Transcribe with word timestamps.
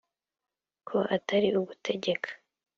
Ko 0.87 0.97
atari 1.15 1.47
ugutegeka 1.59 2.29